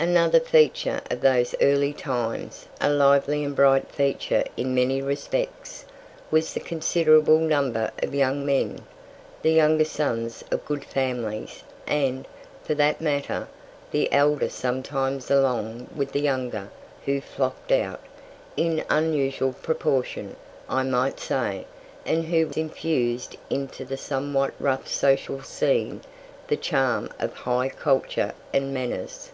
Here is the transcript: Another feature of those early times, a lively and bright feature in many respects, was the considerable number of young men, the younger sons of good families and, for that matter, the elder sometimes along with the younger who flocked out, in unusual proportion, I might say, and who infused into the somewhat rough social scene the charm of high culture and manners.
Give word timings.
Another 0.00 0.40
feature 0.40 1.00
of 1.10 1.20
those 1.20 1.54
early 1.60 1.92
times, 1.92 2.66
a 2.80 2.88
lively 2.90 3.44
and 3.44 3.54
bright 3.54 3.88
feature 3.92 4.42
in 4.56 4.74
many 4.74 5.00
respects, 5.00 5.84
was 6.30 6.52
the 6.52 6.58
considerable 6.60 7.38
number 7.38 7.90
of 8.02 8.14
young 8.14 8.44
men, 8.44 8.80
the 9.42 9.52
younger 9.52 9.84
sons 9.84 10.42
of 10.50 10.64
good 10.64 10.84
families 10.84 11.62
and, 11.86 12.26
for 12.64 12.74
that 12.74 13.00
matter, 13.00 13.46
the 13.92 14.10
elder 14.12 14.48
sometimes 14.48 15.30
along 15.30 15.88
with 15.94 16.12
the 16.12 16.20
younger 16.20 16.70
who 17.04 17.20
flocked 17.20 17.70
out, 17.70 18.00
in 18.56 18.84
unusual 18.90 19.52
proportion, 19.52 20.34
I 20.68 20.82
might 20.82 21.20
say, 21.20 21.66
and 22.06 22.24
who 22.24 22.50
infused 22.56 23.36
into 23.48 23.84
the 23.84 23.98
somewhat 23.98 24.54
rough 24.58 24.88
social 24.88 25.42
scene 25.42 26.00
the 26.48 26.56
charm 26.56 27.10
of 27.20 27.32
high 27.34 27.68
culture 27.68 28.32
and 28.52 28.72
manners. 28.74 29.30